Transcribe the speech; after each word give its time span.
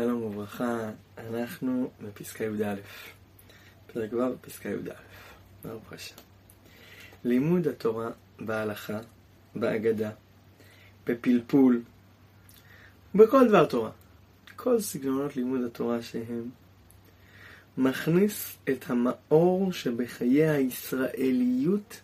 שלום 0.00 0.22
וברכה, 0.22 0.90
אנחנו 1.18 1.90
בפסקה 2.02 2.44
י"א, 2.44 2.74
פרק 3.92 4.12
ו' 4.12 4.18
פסקה 4.40 4.68
י"א, 4.68 4.92
ברוך 5.64 5.92
השם. 5.92 6.14
לימוד 7.24 7.66
התורה 7.66 8.10
בהלכה, 8.40 9.00
בהגדה, 9.54 10.10
בפלפול, 11.06 11.82
בכל 13.14 13.48
דבר 13.48 13.66
תורה, 13.66 13.90
כל 14.56 14.80
סגנונות 14.80 15.36
לימוד 15.36 15.60
התורה 15.62 16.02
שהם, 16.02 16.50
מכניס 17.78 18.56
את 18.68 18.84
המאור 18.90 19.72
שבחיי 19.72 20.48
הישראליות 20.48 22.00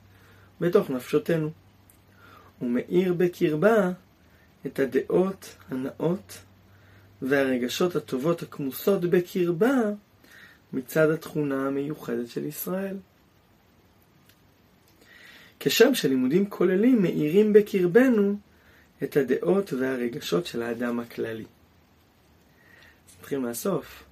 בתוך 0.61 0.91
נפשותנו, 0.91 1.51
ומאיר 2.63 3.15
בקרבה 3.15 3.91
את 4.67 4.79
הדעות 4.79 5.57
הנאות 5.71 6.39
והרגשות 7.29 7.97
הטובות 7.97 8.43
הכמוסות 8.43 9.01
בקרבה 9.01 9.81
מצד 10.73 11.11
התכונה 11.11 11.67
המיוחדת 11.67 12.29
של 12.29 12.45
ישראל. 12.45 12.97
כשם 15.61 15.95
שלימודים 15.95 16.51
כוללים 16.51 17.03
מאירים 17.03 17.53
בקרבנו 17.53 18.37
את 19.03 19.17
הדעות 19.17 19.73
והרגשות 19.73 20.47
של 20.47 20.63
האדם 20.63 21.01
הכללי. 21.01 21.45
נתחיל 23.19 23.39
מהסוף. 23.39 24.05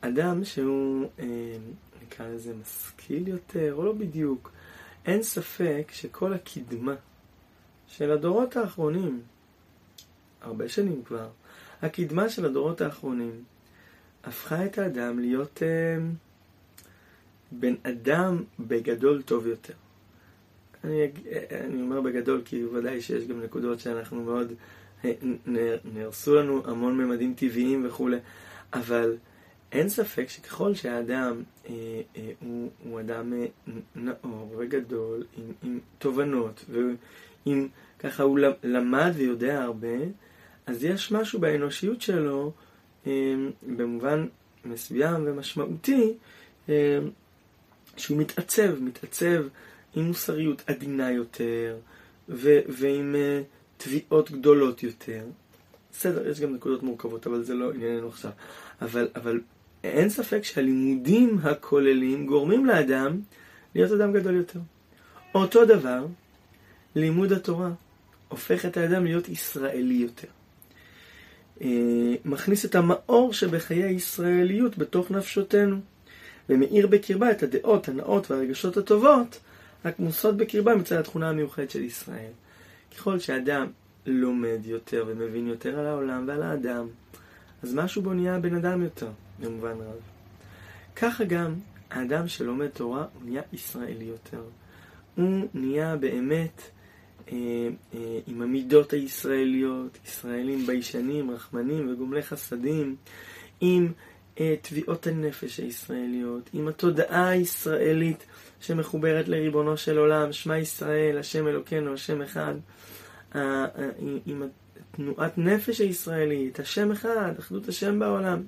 אדם 0.00 0.44
שהוא, 0.44 1.06
אה, 1.18 1.26
נקרא 2.02 2.28
לזה 2.28 2.54
משכיל 2.54 3.28
יותר, 3.28 3.74
או 3.74 3.84
לא 3.84 3.92
בדיוק, 3.92 4.52
אין 5.06 5.22
ספק 5.22 5.90
שכל 5.92 6.32
הקדמה 6.32 6.94
של 7.88 8.10
הדורות 8.10 8.56
האחרונים, 8.56 9.22
הרבה 10.40 10.68
שנים 10.68 11.02
כבר, 11.04 11.28
הקדמה 11.82 12.28
של 12.28 12.44
הדורות 12.44 12.80
האחרונים 12.80 13.42
הפכה 14.24 14.64
את 14.66 14.78
האדם 14.78 15.18
להיות 15.18 15.62
אה, 15.62 16.02
בן 17.52 17.74
אדם 17.82 18.44
בגדול 18.60 19.22
טוב 19.22 19.46
יותר. 19.46 19.74
אני, 20.84 21.10
אני 21.50 21.82
אומר 21.82 22.00
בגדול 22.00 22.42
כי 22.44 22.64
ודאי 22.64 23.00
שיש 23.00 23.26
גם 23.26 23.42
נקודות 23.42 23.80
שאנחנו 23.80 24.22
מאוד, 24.22 24.52
אה, 25.04 25.12
נהרסו 25.94 26.34
לנו 26.34 26.62
המון 26.66 26.98
ממדים 26.98 27.34
טבעיים 27.36 27.86
וכולי, 27.86 28.18
אבל 28.72 29.16
אין 29.72 29.88
ספק 29.88 30.28
שככל 30.28 30.74
שהאדם 30.74 31.42
אה, 31.68 31.74
אה, 32.16 32.30
הוא, 32.40 32.70
הוא 32.84 33.00
אדם 33.00 33.32
אה, 33.32 33.46
נאור 33.96 34.54
וגדול, 34.58 35.24
עם, 35.36 35.52
עם 35.62 35.78
תובנות, 35.98 36.64
ועם 36.68 37.68
ככה 37.98 38.22
הוא 38.22 38.38
למד 38.62 39.12
ויודע 39.14 39.62
הרבה, 39.62 39.96
אז 40.70 40.84
יש 40.84 41.12
משהו 41.12 41.40
באנושיות 41.40 42.02
שלו, 42.02 42.52
אה, 43.06 43.34
במובן 43.76 44.26
מסוים 44.64 45.22
ומשמעותי, 45.26 46.12
אה, 46.68 46.98
שהוא 47.96 48.18
מתעצב, 48.18 48.82
מתעצב 48.82 49.44
עם 49.94 50.04
מוסריות 50.04 50.62
עדינה 50.66 51.10
יותר, 51.10 51.76
ו- 52.28 52.60
ועם 52.68 53.14
uh, 53.14 53.44
תביעות 53.76 54.30
גדולות 54.30 54.82
יותר. 54.82 55.24
בסדר, 55.92 56.28
יש 56.28 56.40
גם 56.40 56.54
נקודות 56.54 56.82
מורכבות, 56.82 57.26
אבל 57.26 57.42
זה 57.42 57.54
לא 57.54 57.72
ענייננו 57.72 58.08
עכשיו. 58.08 58.30
אבל, 58.82 59.08
אבל 59.16 59.40
אין 59.84 60.10
ספק 60.10 60.44
שהלימודים 60.44 61.38
הכוללים 61.42 62.26
גורמים 62.26 62.66
לאדם 62.66 63.20
להיות 63.74 63.92
אדם 63.92 64.12
גדול 64.12 64.34
יותר. 64.34 64.60
אותו 65.34 65.64
דבר, 65.64 66.06
לימוד 66.94 67.32
התורה 67.32 67.70
הופך 68.28 68.66
את 68.66 68.76
האדם 68.76 69.04
להיות 69.04 69.28
ישראלי 69.28 69.94
יותר. 69.94 70.28
אה, 71.62 72.14
מכניס 72.24 72.64
את 72.64 72.74
המאור 72.74 73.32
שבחיי 73.32 73.82
הישראליות 73.82 74.78
בתוך 74.78 75.10
נפשותנו, 75.10 75.76
ומאיר 76.48 76.86
בקרבה 76.86 77.30
את 77.30 77.42
הדעות 77.42 77.88
הנאות 77.88 78.30
והרגשות 78.30 78.76
הטובות 78.76 79.40
הכמוסות 79.84 80.36
בקרבה 80.36 80.74
מצד 80.74 80.96
התכונה 80.96 81.28
המיוחדת 81.28 81.70
של 81.70 81.84
ישראל. 81.84 82.30
ככל 82.96 83.18
שאדם 83.18 83.66
לומד 84.06 84.58
יותר 84.64 85.04
ומבין 85.08 85.46
יותר 85.46 85.78
על 85.78 85.86
העולם 85.86 86.24
ועל 86.28 86.42
האדם, 86.42 86.86
אז 87.62 87.74
משהו 87.74 88.02
בו 88.02 88.12
נהיה 88.12 88.38
בן 88.38 88.54
אדם 88.54 88.82
יותר, 88.82 89.10
במובן 89.40 89.70
רב. 89.72 90.00
ככה 90.96 91.24
גם 91.24 91.54
האדם 91.90 92.28
שלומד 92.28 92.68
תורה 92.68 93.06
הוא 93.14 93.22
נהיה 93.24 93.42
ישראלי 93.52 94.04
יותר. 94.04 94.42
הוא 95.14 95.48
נהיה 95.54 95.96
באמת 95.96 96.62
עם 98.26 98.42
המידות 98.42 98.92
הישראליות, 98.92 99.98
ישראלים 100.06 100.66
ביישנים, 100.66 101.30
רחמנים 101.30 101.92
וגומלי 101.92 102.22
חסדים, 102.22 102.96
עם 103.60 103.92
אה, 104.40 104.54
תביעות 104.62 105.06
הנפש 105.06 105.60
הישראליות, 105.60 106.50
עם 106.52 106.68
התודעה 106.68 107.28
הישראלית 107.28 108.26
שמחוברת 108.60 109.28
לריבונו 109.28 109.76
של 109.76 109.98
עולם, 109.98 110.32
שמע 110.32 110.58
ישראל, 110.58 111.18
השם 111.18 111.48
אלוקינו, 111.48 111.94
השם 111.94 112.22
אחד, 112.22 112.54
עם 114.26 114.42
תנועת 114.90 115.38
נפש 115.38 115.80
הישראלית, 115.80 116.60
השם 116.60 116.92
אחד, 116.92 117.32
אחדות 117.38 117.68
השם 117.68 117.98
בעולם. 117.98 118.42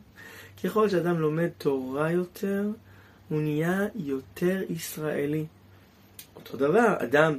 ככל 0.64 0.88
שאדם 0.88 1.20
לומד 1.20 1.48
תורה 1.58 2.10
יותר, 2.10 2.64
הוא 3.28 3.40
נהיה 3.42 3.86
יותר 3.94 4.62
ישראלי. 4.68 5.46
אותו 6.36 6.56
דבר, 6.56 6.94
אדם 6.98 7.38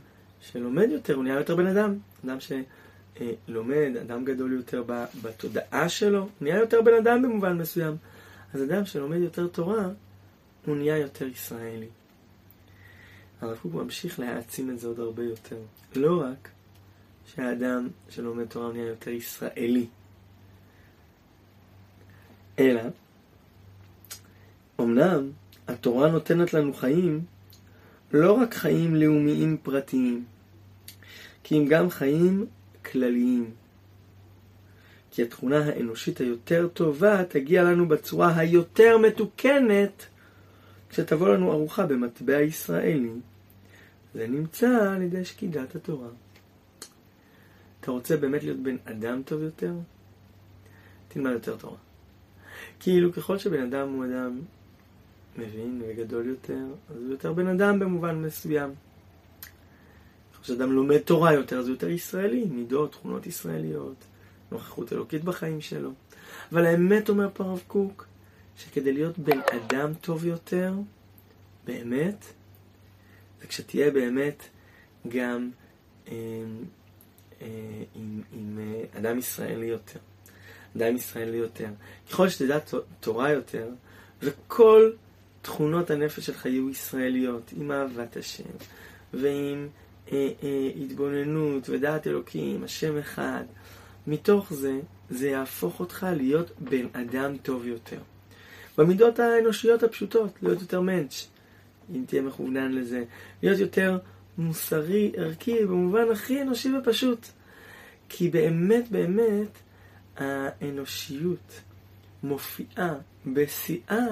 שלומד 0.51 0.87
יותר, 0.91 1.15
הוא 1.15 1.23
נהיה 1.23 1.35
יותר 1.35 1.55
בן 1.55 1.67
אדם. 1.67 1.95
אדם 2.25 2.37
שלומד, 2.39 3.91
אדם 4.01 4.25
גדול 4.25 4.53
יותר 4.53 4.83
בתודעה 5.21 5.89
שלו, 5.89 6.29
נהיה 6.41 6.59
יותר 6.59 6.81
בן 6.81 6.93
אדם 6.93 7.21
במובן 7.21 7.57
מסוים. 7.57 7.95
אז 8.53 8.63
אדם 8.63 8.85
שלומד 8.85 9.17
יותר 9.17 9.47
תורה, 9.47 9.89
הוא 10.65 10.75
נהיה 10.75 10.97
יותר 10.97 11.27
ישראלי. 11.27 11.87
הרב 13.41 13.57
קוק 13.61 13.73
ממשיך 13.73 14.19
להעצים 14.19 14.69
את 14.69 14.79
זה 14.79 14.87
עוד 14.87 14.99
הרבה 14.99 15.23
יותר. 15.23 15.57
לא 15.95 16.21
רק 16.21 16.49
שהאדם 17.25 17.87
שלומד 18.09 18.45
תורה 18.45 18.71
נהיה 18.73 18.87
יותר 18.87 19.11
ישראלי, 19.11 19.87
אלא, 22.59 22.81
אמנם 24.79 25.29
התורה 25.67 26.11
נותנת 26.11 26.53
לנו 26.53 26.73
חיים, 26.73 27.25
לא 28.13 28.33
רק 28.33 28.53
חיים 28.53 28.95
לאומיים 28.95 29.57
פרטיים, 29.63 30.25
כי 31.43 31.57
אם 31.57 31.65
גם 31.67 31.89
חיים 31.89 32.45
כלליים. 32.91 33.51
כי 35.11 35.23
התכונה 35.23 35.65
האנושית 35.65 36.17
היותר 36.17 36.67
טובה 36.73 37.23
תגיע 37.23 37.63
לנו 37.63 37.87
בצורה 37.87 38.37
היותר 38.37 38.97
מתוקנת 38.97 40.05
כשתבוא 40.89 41.29
לנו 41.29 41.51
ארוחה 41.51 41.85
במטבע 41.85 42.41
ישראלי. 42.41 43.11
זה 44.13 44.27
נמצא 44.27 44.91
על 44.95 45.01
ידי 45.01 45.25
שקידת 45.25 45.75
התורה. 45.75 46.07
אתה 47.79 47.91
רוצה 47.91 48.17
באמת 48.17 48.43
להיות 48.43 48.59
בן 48.59 48.77
אדם 48.85 49.21
טוב 49.23 49.41
יותר? 49.41 49.73
תלמד 51.07 51.31
יותר 51.31 51.55
תורה. 51.55 51.77
כאילו 52.79 53.13
ככל 53.13 53.37
שבן 53.37 53.61
אדם 53.63 53.89
הוא 53.89 54.05
אדם 54.05 54.41
מבין 55.37 55.81
וגדול 55.87 56.25
יותר, 56.25 56.63
אז 56.89 56.95
הוא 56.95 57.11
יותר 57.11 57.33
בן 57.33 57.47
אדם 57.47 57.79
במובן 57.79 58.21
מסוים. 58.21 58.69
ככל 60.43 60.53
שאדם 60.53 60.71
לומד 60.71 60.97
תורה 60.97 61.33
יותר, 61.33 61.59
הוא 61.59 61.69
יותר 61.69 61.89
ישראלי, 61.89 62.45
מידות, 62.45 62.91
תכונות 62.91 63.27
ישראליות, 63.27 63.95
נוכחות 64.51 64.93
אלוקית 64.93 65.23
בחיים 65.23 65.61
שלו. 65.61 65.91
אבל 66.51 66.65
האמת 66.65 67.09
אומר 67.09 67.29
פה 67.33 67.43
הרב 67.43 67.61
קוק, 67.67 68.07
שכדי 68.57 68.93
להיות 68.93 69.19
בן 69.19 69.39
אדם 69.51 69.93
טוב 69.93 70.25
יותר, 70.25 70.73
באמת, 71.65 72.25
וכשתהיה 73.41 73.91
באמת 73.91 74.43
גם 75.07 75.49
אה, 76.07 76.13
אה, 77.41 77.47
עם, 77.95 78.21
עם 78.33 78.59
אה, 78.59 78.99
אדם 78.99 79.19
ישראלי 79.19 79.65
יותר. 79.65 79.99
אדם 80.77 80.95
ישראלי 80.95 81.37
יותר. 81.37 81.69
ככל 82.11 82.29
שתדע 82.29 82.57
תורה 82.99 83.31
יותר, 83.31 83.69
וכל 84.21 84.91
תכונות 85.41 85.91
הנפש 85.91 86.25
שלך 86.25 86.45
יהיו 86.45 86.69
ישראליות, 86.69 87.53
עם 87.57 87.71
אהבת 87.71 88.17
השם, 88.17 88.43
ועם 89.13 89.67
אה, 90.11 90.29
אה, 90.43 90.69
התבוננות 90.81 91.69
ודעת 91.69 92.07
אלוקים, 92.07 92.63
השם 92.63 92.97
אחד, 92.97 93.43
מתוך 94.07 94.53
זה, 94.53 94.79
זה 95.09 95.29
יהפוך 95.29 95.79
אותך 95.79 96.07
להיות 96.15 96.51
בן 96.59 96.85
אדם 96.93 97.37
טוב 97.37 97.67
יותר. 97.67 97.99
במידות 98.77 99.19
האנושיות 99.19 99.83
הפשוטות, 99.83 100.31
להיות 100.41 100.61
יותר 100.61 100.81
מענץ', 100.81 101.27
אם 101.95 102.03
תהיה 102.07 102.21
מכוונן 102.21 102.71
לזה, 102.71 103.03
להיות 103.43 103.59
יותר 103.59 103.97
מוסרי, 104.37 105.11
ערכי, 105.17 105.65
במובן 105.65 106.11
הכי 106.11 106.41
אנושי 106.41 106.77
ופשוט. 106.77 107.27
כי 108.09 108.29
באמת 108.29 108.91
באמת 108.91 109.57
האנושיות 110.17 111.61
מופיעה 112.23 112.93
בשיאה 113.25 114.07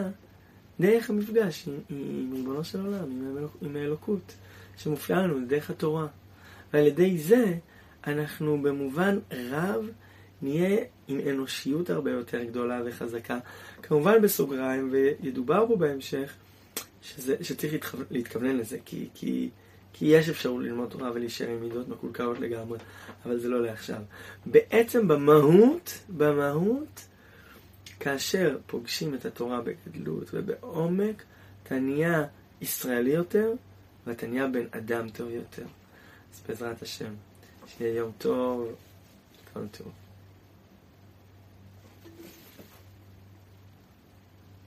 דרך 0.82 1.10
המפגש 1.10 1.68
עם, 1.90 2.34
ריבונו 2.34 2.64
של 2.64 2.80
עולם, 2.80 3.12
עם, 3.12 3.38
עם 3.62 3.76
האלוקות, 3.76 4.34
שמופיעה 4.78 5.22
לנו 5.22 5.48
דרך 5.48 5.70
התורה. 5.70 6.08
ועל 6.74 6.88
ידי 6.88 7.18
זה 7.18 7.54
אנחנו 8.08 8.62
במובן 8.62 9.20
רב 9.52 9.90
נהיה 10.42 10.84
עם 11.08 11.20
אנושיות 11.30 11.90
הרבה 11.90 12.12
יותר 12.12 12.44
גדולה 12.44 12.82
וחזקה. 12.86 13.40
כמובן 13.84 14.22
בסוגריים, 14.22 14.90
וידובר 14.92 15.66
פה 15.68 15.76
בהמשך, 15.76 16.34
שזה, 17.02 17.36
שצריך 17.42 17.74
להתכוון, 17.74 18.06
להתכוונן 18.12 18.58
לזה, 18.58 18.78
כי, 18.86 19.10
כי, 19.14 19.50
כי 19.94 20.06
יש 20.06 20.30
אפשרות 20.30 20.64
ללמוד 20.64 20.90
תורה 20.90 21.12
ולהישאר 21.14 21.50
עם 21.50 21.62
מידות 21.62 21.88
מקולקלות 21.88 22.40
לגמרי, 22.40 22.80
אבל 23.26 23.40
זה 23.40 23.50
לא 23.50 23.62
לעכשיו. 23.62 24.02
בעצם 24.46 25.08
במהות, 25.08 26.00
במהות, 26.18 27.06
כאשר 28.02 28.58
פוגשים 28.68 29.16
את 29.16 29.26
התורה 29.26 29.62
בגדלות 29.62 30.28
ובעומק, 30.34 31.24
אתה 31.64 31.80
נהיה 31.80 32.24
ישראלי 32.62 33.12
יותר, 33.12 33.54
ואתה 34.08 34.28
נהיה 34.28 34.48
בן 34.48 34.66
אדם 34.72 35.10
טוב 35.10 35.30
יותר. 35.30 35.66
אז 36.34 36.42
בעזרת 36.48 36.82
השם, 36.82 37.14
שיהיה 37.68 37.96
יום 37.96 38.12
טוב, 38.18 38.76
כל 39.54 39.68
טוב. 39.68 39.92